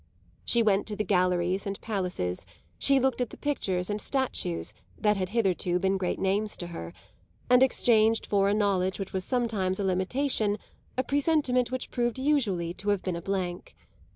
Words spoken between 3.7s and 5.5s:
and statues that had